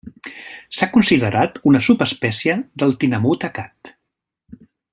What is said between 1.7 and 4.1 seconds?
una subespècie del tinamú tacat.